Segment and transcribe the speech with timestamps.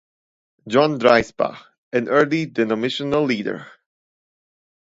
[0.67, 1.63] John Dreisbach,
[1.93, 3.67] an early denominational leader.